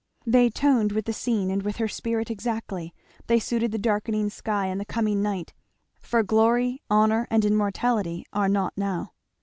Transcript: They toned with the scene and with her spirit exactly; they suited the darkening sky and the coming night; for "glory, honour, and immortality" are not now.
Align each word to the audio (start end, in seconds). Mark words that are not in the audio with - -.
They 0.25 0.49
toned 0.49 0.93
with 0.93 1.05
the 1.05 1.13
scene 1.13 1.51
and 1.51 1.61
with 1.61 1.75
her 1.75 1.87
spirit 1.87 2.31
exactly; 2.31 2.95
they 3.27 3.37
suited 3.37 3.71
the 3.71 3.77
darkening 3.77 4.31
sky 4.31 4.65
and 4.65 4.81
the 4.81 4.83
coming 4.83 5.21
night; 5.21 5.53
for 6.01 6.23
"glory, 6.23 6.81
honour, 6.89 7.27
and 7.29 7.45
immortality" 7.45 8.25
are 8.33 8.49
not 8.49 8.75
now. 8.75 9.13